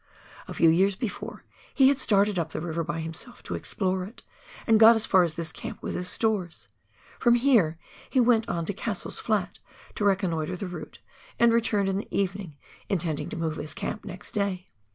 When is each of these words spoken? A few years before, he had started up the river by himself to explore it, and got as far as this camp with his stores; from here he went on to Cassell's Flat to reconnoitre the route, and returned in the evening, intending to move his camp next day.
A 0.47 0.53
few 0.55 0.69
years 0.69 0.95
before, 0.95 1.43
he 1.75 1.89
had 1.89 1.99
started 1.99 2.39
up 2.39 2.49
the 2.53 2.59
river 2.59 2.83
by 2.83 3.01
himself 3.01 3.43
to 3.43 3.53
explore 3.53 4.03
it, 4.03 4.23
and 4.65 4.79
got 4.79 4.95
as 4.95 5.05
far 5.05 5.21
as 5.21 5.35
this 5.35 5.51
camp 5.51 5.77
with 5.83 5.93
his 5.93 6.09
stores; 6.09 6.67
from 7.19 7.35
here 7.35 7.77
he 8.09 8.19
went 8.19 8.49
on 8.49 8.65
to 8.65 8.73
Cassell's 8.73 9.19
Flat 9.19 9.59
to 9.93 10.03
reconnoitre 10.03 10.55
the 10.55 10.65
route, 10.65 10.97
and 11.37 11.53
returned 11.53 11.87
in 11.87 11.99
the 11.99 12.07
evening, 12.09 12.57
intending 12.89 13.29
to 13.29 13.37
move 13.37 13.57
his 13.57 13.75
camp 13.75 14.03
next 14.03 14.31
day. 14.31 14.71